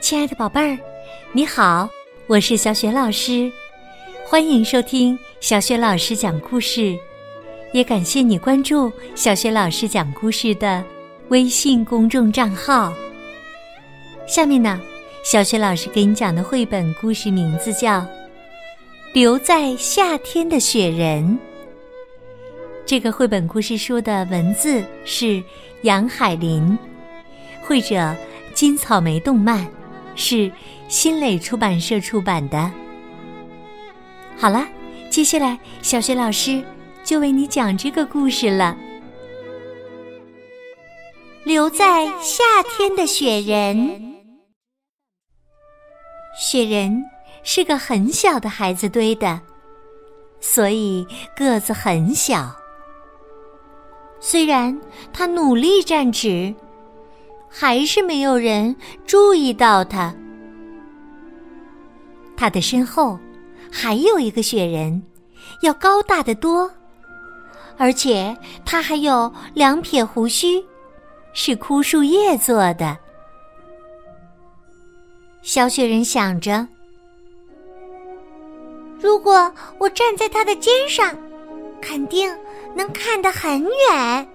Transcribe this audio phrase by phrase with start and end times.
[0.00, 0.78] 亲爱的宝贝儿，
[1.32, 1.88] 你好，
[2.26, 3.50] 我是小雪老师，
[4.24, 6.96] 欢迎收听小雪老师讲故事，
[7.72, 10.84] 也感谢你关注小雪老师讲故事的
[11.28, 12.92] 微信公众账号。
[14.28, 14.80] 下面呢，
[15.24, 18.00] 小雪老师给你讲的绘本故事名字叫
[19.12, 21.24] 《留在夏天的雪人》。
[22.84, 25.42] 这个绘本故事书的文字是
[25.82, 26.78] 杨海林，
[27.60, 28.14] 绘者
[28.54, 29.66] 金草莓动漫。
[30.16, 30.50] 是
[30.88, 32.72] 新蕾出版社出版的。
[34.36, 34.66] 好了，
[35.08, 36.64] 接下来小学老师
[37.04, 38.76] 就为你讲这个故事了。
[41.44, 42.42] 留在夏
[42.76, 44.16] 天的雪人，
[46.36, 47.04] 雪人
[47.44, 49.40] 是个很小的孩子堆的，
[50.40, 52.54] 所以个子很小。
[54.18, 54.76] 虽然
[55.12, 56.52] 他努力站直。
[57.48, 58.74] 还是没有人
[59.06, 60.14] 注意到他。
[62.36, 63.18] 他的身后
[63.70, 65.02] 还有一个雪人，
[65.62, 66.70] 要高大的多，
[67.78, 70.62] 而且他还有两撇胡须，
[71.32, 72.96] 是枯树叶做的。
[75.42, 76.66] 小雪人想着，
[79.00, 81.16] 如果我站在他的肩上，
[81.80, 82.28] 肯定
[82.74, 84.28] 能看得很远。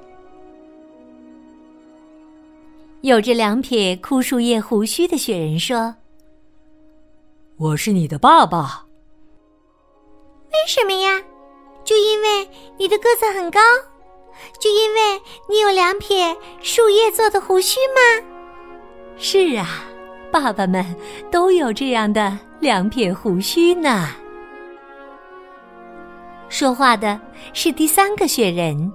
[3.01, 5.95] 有着两撇枯树叶胡须的雪人说
[7.57, 8.85] ：“我是你的爸爸。”
[10.53, 11.19] 为什么呀？
[11.83, 13.59] 就因为你的个子很高，
[14.59, 18.27] 就因为你有两撇树叶做的胡须吗？
[19.17, 19.83] 是啊，
[20.31, 20.85] 爸爸们
[21.31, 24.09] 都有这样的两撇胡须呢。
[26.49, 27.19] 说话的
[27.53, 28.93] 是第三个雪人。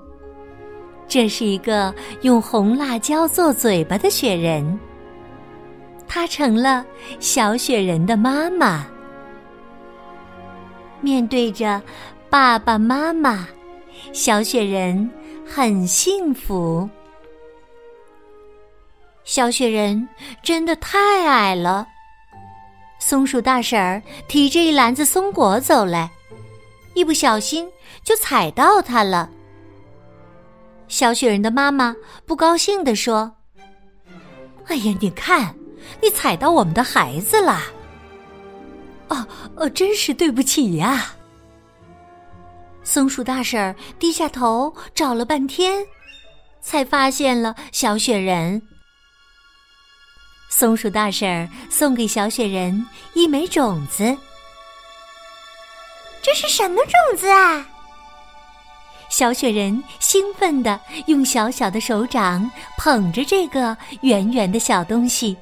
[1.08, 4.78] 这是一个用红辣椒做嘴巴的雪人，
[6.08, 6.84] 她成了
[7.20, 8.86] 小雪人的妈妈。
[11.00, 11.80] 面对着
[12.28, 13.46] 爸爸妈妈，
[14.12, 15.08] 小雪人
[15.46, 16.88] 很幸福。
[19.22, 20.08] 小雪人
[20.42, 21.86] 真的太矮了，
[22.98, 26.10] 松鼠大婶儿提着一篮子松果走来，
[26.94, 27.68] 一不小心
[28.02, 29.30] 就踩到它了。
[30.88, 33.36] 小雪人的妈妈不高兴地说
[34.66, 35.54] ：“哎呀，你看，
[36.00, 37.60] 你踩到我们的孩子了！
[39.08, 39.26] 哦
[39.56, 41.12] 哦，真是对不起呀！”
[42.84, 45.84] 松鼠大婶低下头找了半天，
[46.60, 48.62] 才发现了小雪人。
[50.48, 54.16] 松鼠大婶送给小雪人一枚种子，
[56.22, 57.66] 这是什么种子啊？
[59.16, 65.34] 小雪人兴奋地用小小的手掌捧着这个圆圆的小东西，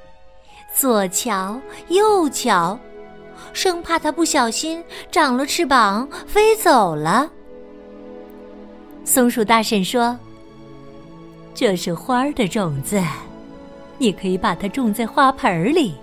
[0.72, 2.78] 左瞧右瞧，
[3.52, 4.80] 生怕它不小心
[5.10, 7.28] 长了翅膀飞走了。
[9.04, 10.16] 松鼠大婶说
[11.52, 13.02] ：“这是花儿的种子，
[13.98, 15.96] 你可以把它种在花盆里。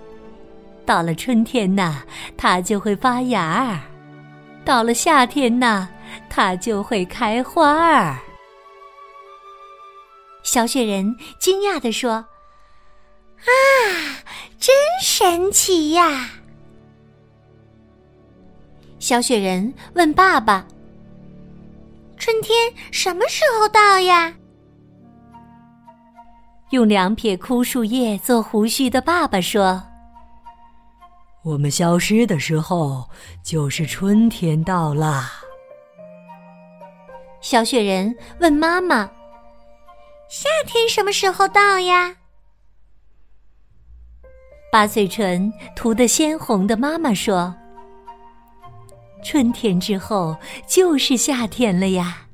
[0.84, 2.02] 到了春天呐，
[2.36, 3.80] 它就会发芽；
[4.62, 5.88] 到了夏天呐。”
[6.28, 8.18] 它就会开花儿。
[10.42, 12.12] 小雪人惊讶地说
[13.42, 13.46] ：“啊，
[14.58, 16.30] 真神奇呀！”
[18.98, 20.66] 小雪人问爸爸
[22.18, 24.34] ：“春天什么时候到呀？”
[26.70, 29.82] 用两撇枯树叶做胡须的爸爸说
[31.44, 33.04] ：“我们消失的时候，
[33.44, 35.30] 就是春天到了。”
[37.42, 39.10] 小雪人问妈妈
[40.30, 42.16] ：“夏天什么时候到呀？”
[44.70, 47.54] 把嘴唇涂得鲜红的妈妈说
[49.22, 50.34] ：“春天之后
[50.66, 52.26] 就是夏天了呀。”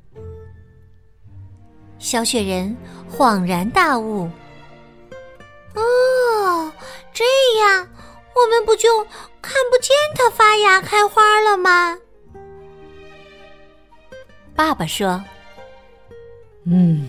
[1.98, 2.76] 小雪人
[3.10, 4.30] 恍然大悟
[5.74, 6.72] ：“哦，
[7.12, 7.24] 这
[7.60, 7.88] 样
[8.36, 9.02] 我们不就
[9.42, 11.98] 看不见它发芽开花了吗？”
[14.58, 15.22] 爸爸说
[16.66, 17.06] ：“嗯，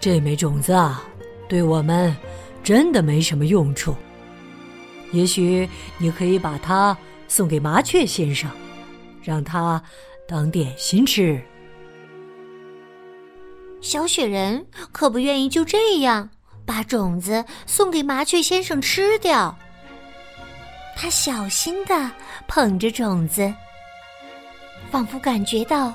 [0.00, 1.00] 这枚种子啊，
[1.48, 2.12] 对我们
[2.64, 3.94] 真的没什么用处。
[5.12, 6.98] 也许你可以把它
[7.28, 8.50] 送给麻雀先生，
[9.22, 9.80] 让他
[10.26, 11.40] 当点心吃。”
[13.80, 16.28] 小雪人可不愿意就这样
[16.66, 19.56] 把种子送给麻雀先生吃掉。
[20.96, 22.10] 他小心的
[22.48, 23.54] 捧着种子，
[24.90, 25.94] 仿佛感觉到。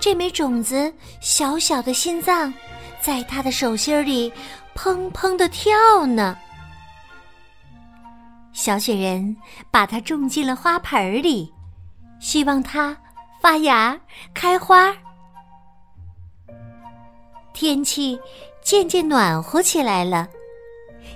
[0.00, 2.52] 这枚种子小小的心脏，
[3.00, 4.32] 在他的手心里
[4.74, 6.36] 砰砰的跳呢。
[8.54, 9.36] 小雪人
[9.70, 11.52] 把它种进了花盆里，
[12.18, 12.96] 希望它
[13.40, 13.98] 发芽
[14.34, 14.94] 开花。
[17.52, 18.18] 天气
[18.62, 20.28] 渐渐暖和起来了，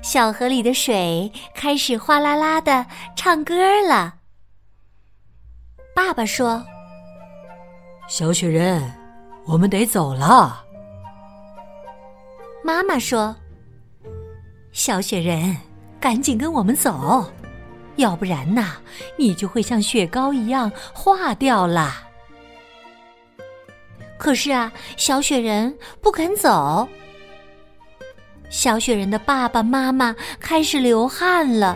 [0.02, 2.84] 小河里的水开始哗啦啦的
[3.16, 4.14] 唱歌了。
[5.94, 6.64] 爸爸说
[8.08, 8.92] ：“小雪人，
[9.46, 10.64] 我们得走了。”
[12.64, 13.34] 妈妈说
[14.72, 15.56] ：“小雪人。”
[16.00, 17.32] 赶紧跟我们走，
[17.96, 18.74] 要不然呐，
[19.16, 21.94] 你就会像雪糕一样化掉了。
[24.18, 26.86] 可是啊，小雪人不肯走。
[28.50, 31.74] 小雪人的爸爸妈妈开始流汗了。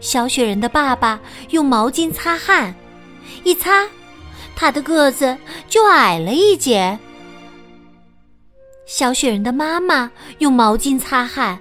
[0.00, 1.20] 小雪人的爸爸
[1.50, 2.74] 用毛巾擦汗，
[3.42, 3.86] 一擦，
[4.56, 5.36] 他的个子
[5.68, 6.98] 就矮了一截。
[8.86, 11.60] 小雪人的妈妈用毛巾擦汗，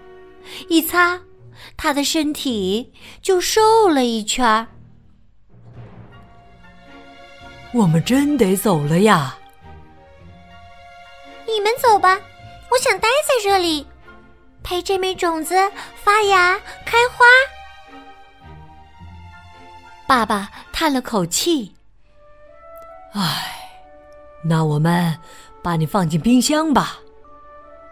[0.69, 1.19] 一擦。
[1.75, 4.67] 他的身体就瘦了一圈儿。
[7.73, 9.35] 我们真得走了呀！
[11.47, 12.19] 你们走吧，
[12.69, 13.87] 我想待在这里，
[14.61, 15.55] 陪这枚种子
[15.95, 17.25] 发芽开花。
[20.05, 21.72] 爸爸叹了口气
[23.13, 23.69] ：“唉，
[24.43, 25.17] 那我们
[25.61, 26.99] 把你放进冰箱吧。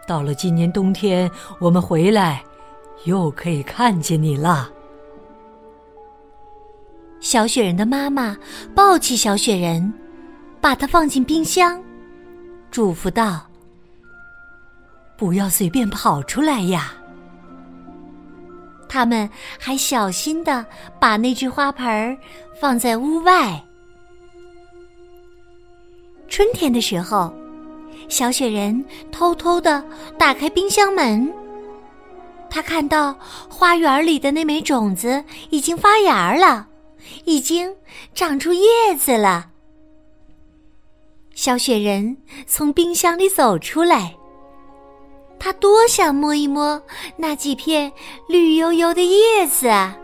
[0.06, 2.42] 到了今年冬天，我们回来。”
[3.04, 4.70] 又可以看见你了，
[7.18, 8.36] 小雪人的妈妈
[8.76, 9.92] 抱起小雪人，
[10.60, 11.82] 把它放进冰箱，
[12.70, 13.44] 嘱咐道
[15.18, 16.92] ：“不要随便跑出来呀。”
[18.88, 19.28] 他们
[19.58, 20.64] 还小心的
[21.00, 22.16] 把那只花盆
[22.60, 23.60] 放在屋外。
[26.32, 27.30] 春天的时候，
[28.08, 29.84] 小雪人偷偷的
[30.18, 31.30] 打开冰箱门。
[32.48, 33.14] 他看到
[33.50, 36.66] 花园里的那枚种子已经发芽了，
[37.26, 37.70] 已经
[38.14, 38.66] 长出叶
[38.98, 39.50] 子了。
[41.34, 44.16] 小雪人从冰箱里走出来，
[45.38, 46.82] 他多想摸一摸
[47.14, 47.92] 那几片
[48.26, 49.94] 绿油油的叶子啊！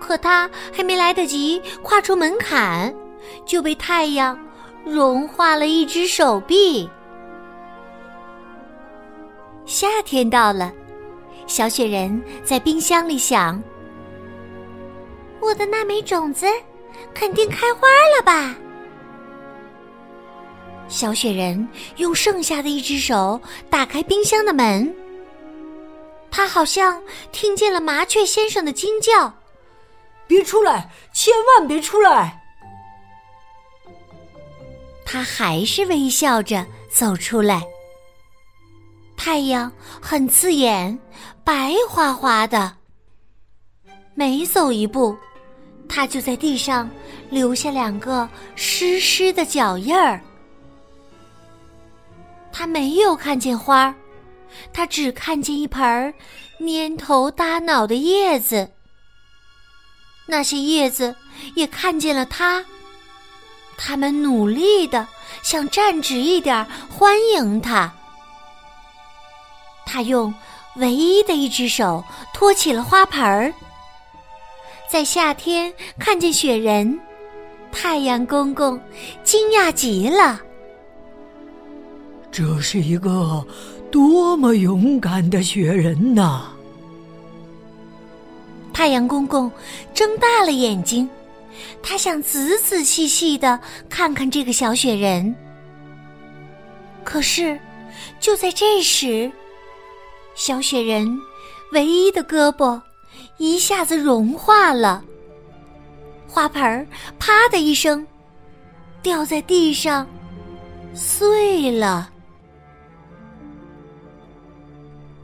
[0.00, 2.94] 可他还没来得及跨出门槛，
[3.44, 4.38] 就被太阳
[4.84, 6.88] 融化了一只手臂。
[9.64, 10.72] 夏天到了，
[11.46, 13.60] 小雪人在冰箱里想
[15.40, 16.46] ：“我的那枚种子
[17.14, 18.54] 肯定开花了吧？”
[20.86, 21.66] 小雪人
[21.96, 23.40] 用剩下的一只手
[23.70, 24.94] 打开冰箱的门，
[26.30, 27.02] 他好像
[27.32, 29.32] 听见了麻雀先生的惊叫
[30.28, 32.42] ：“别出来，千万别出来！”
[35.14, 37.62] 他还是微笑着走出来。
[39.16, 39.70] 太阳
[40.02, 40.98] 很刺眼，
[41.44, 42.76] 白花花的。
[44.12, 45.16] 每走一步，
[45.88, 46.90] 他就在地上
[47.30, 50.20] 留下两个湿湿的脚印儿。
[52.50, 53.94] 他没有看见花儿，
[54.72, 56.12] 他只看见一盆儿
[56.58, 58.68] 蔫头耷脑的叶子。
[60.26, 61.14] 那些叶子
[61.54, 62.64] 也看见了他，
[63.76, 65.06] 他们努力的
[65.42, 67.92] 想站直一点，欢迎他。
[69.86, 70.34] 他用
[70.76, 73.52] 唯一的一只手托起了花盆儿，
[74.90, 76.98] 在夏天看见雪人，
[77.70, 78.80] 太阳公公
[79.22, 80.40] 惊讶极了。
[82.32, 83.46] 这是一个
[83.92, 86.48] 多么勇敢的雪人呐！
[88.72, 89.48] 太阳公公
[89.94, 91.08] 睁大了眼睛，
[91.82, 93.58] 他想仔仔细细的
[93.88, 95.34] 看看这个小雪人。
[97.04, 97.58] 可是，
[98.18, 99.30] 就在这时。
[100.34, 101.16] 小雪人
[101.72, 102.80] 唯一的胳膊
[103.38, 105.04] 一下子融化了，
[106.26, 106.84] 花盆儿
[107.18, 108.04] 啪的一声
[109.00, 110.04] 掉在地上，
[110.92, 112.10] 碎了。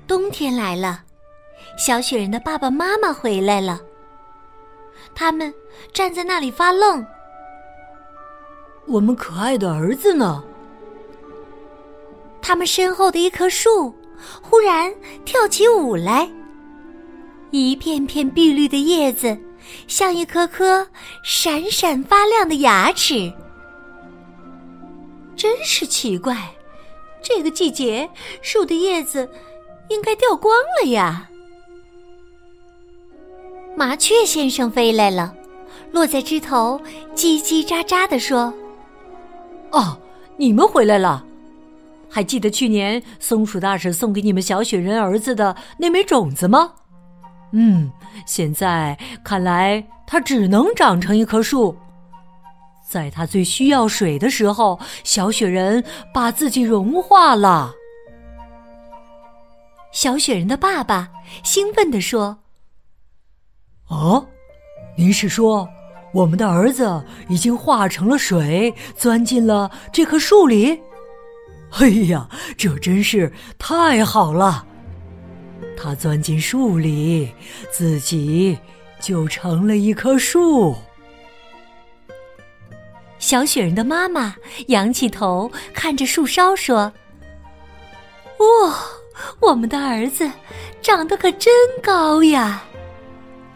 [0.06, 1.02] 冬天来了，
[1.76, 3.80] 小雪人的爸爸妈妈回来了，
[5.14, 5.52] 他们
[5.92, 7.04] 站在那里发愣。
[8.86, 10.42] 我们可爱的儿子呢？
[12.42, 13.94] 他们身后的一棵树。
[14.42, 16.30] 忽然跳起舞来，
[17.52, 19.34] 一片片碧绿的叶子
[19.88, 20.86] 像一颗颗
[21.24, 23.32] 闪闪发亮的牙齿。
[25.34, 26.36] 真是奇怪，
[27.22, 28.06] 这个季节
[28.42, 29.26] 树的叶子
[29.88, 31.29] 应该掉光了呀。
[33.76, 35.34] 麻雀先生飞来了，
[35.92, 36.80] 落在枝头，
[37.14, 38.52] 叽叽喳喳地说
[39.72, 39.96] ：“哦，
[40.36, 41.24] 你们回来了。”
[42.12, 46.72] 还记得去年松鼠大婶送给你们小雪人儿子的那枚种子吗？
[47.52, 47.90] 嗯，
[48.26, 51.74] 现在看来它只能长成一棵树。
[52.88, 57.72] 在它最需要水的时候，小雪人把自己融化了。
[59.92, 61.08] 小雪人的爸爸
[61.44, 62.36] 兴奋地说
[63.90, 64.24] ：“哦，
[64.96, 65.68] 您是说
[66.12, 70.80] 我们的儿子已经化成了水，钻进了这棵树里？
[71.78, 74.64] 哎呀，这真是太好了！
[75.76, 77.32] 他钻进树里，
[77.70, 78.58] 自己
[79.00, 80.74] 就成了一棵树。”
[83.18, 84.34] 小雪人的妈妈
[84.68, 86.92] 仰起头看着树梢说
[88.38, 88.74] ：“哇！”
[89.40, 90.30] 我们的儿子
[90.80, 92.64] 长得可真高呀！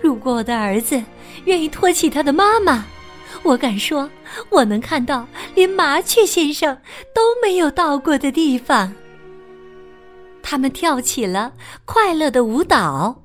[0.05, 1.03] 如果我的儿子
[1.47, 2.85] 愿意托起他的妈妈，
[3.43, 4.11] 我敢说，
[4.51, 6.77] 我能看到连麻雀先生
[7.15, 8.93] 都没有到过的地方。
[10.43, 11.51] 他们跳起了
[11.87, 13.19] 快乐的舞蹈。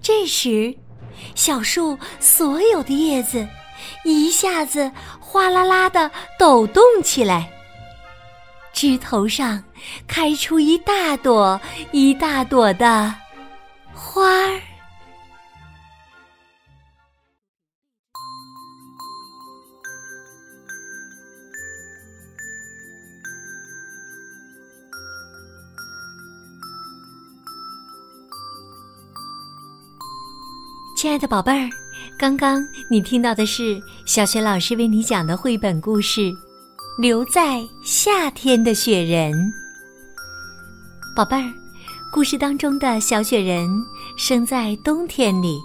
[0.00, 0.74] 这时，
[1.34, 3.46] 小树所有的叶子
[4.06, 4.90] 一下子
[5.20, 7.52] 哗啦啦的抖动起来。
[8.72, 9.62] 枝头上
[10.08, 13.14] 开出一大朵一大朵的
[13.92, 14.58] 花儿。
[31.02, 31.68] 亲爱的宝贝儿，
[32.16, 36.32] 刚刚你听到的是小学老师为你讲的绘本故事。
[36.96, 39.52] 留在夏天的雪人，
[41.16, 41.52] 宝贝儿，
[42.12, 43.68] 故事当中的小雪人
[44.16, 45.58] 生在冬天里，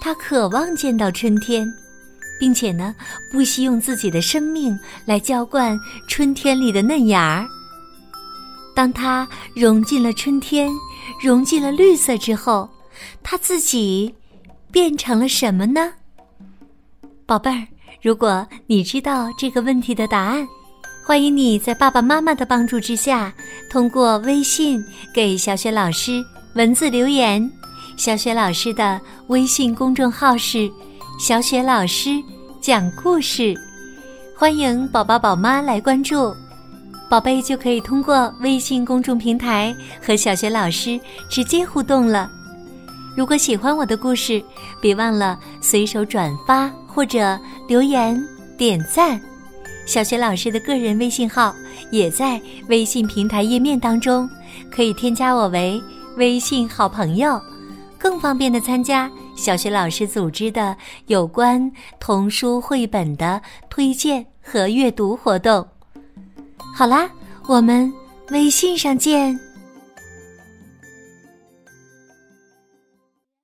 [0.00, 1.72] 他渴望见到春天，
[2.40, 2.92] 并且呢，
[3.30, 7.48] 不惜用自己的生命来浇灌春天里的嫩芽儿。
[8.74, 9.24] 当他
[9.54, 10.68] 融进了春天，
[11.22, 12.68] 融进了绿色之后，
[13.22, 14.12] 他自己
[14.70, 15.92] 变成了什么呢？
[17.26, 17.66] 宝贝儿。
[18.00, 20.46] 如果你知道这个问题的答案，
[21.04, 23.32] 欢迎你在爸爸妈妈的帮助之下，
[23.68, 24.80] 通过微信
[25.12, 27.50] 给小雪老师文字留言。
[27.96, 30.70] 小雪老师的微信公众号是
[31.18, 32.10] “小雪老师
[32.60, 33.52] 讲故事”，
[34.38, 36.32] 欢迎宝宝宝妈来关注，
[37.10, 42.30] 宝贝就可以通过微信公众平台和小雪老师直接互动了。
[43.18, 44.40] 如果喜欢我的故事，
[44.80, 48.16] 别忘了随手转发或者留言
[48.56, 49.20] 点赞。
[49.84, 51.52] 小学老师的个人微信号
[51.90, 54.30] 也在微信平台页面当中，
[54.70, 55.82] 可以添加我为
[56.16, 57.42] 微信好朋友，
[57.98, 60.76] 更方便的参加小学老师组织的
[61.08, 65.66] 有关童书绘本的推荐和阅读活动。
[66.72, 67.10] 好啦，
[67.48, 67.92] 我们
[68.30, 69.47] 微信上见。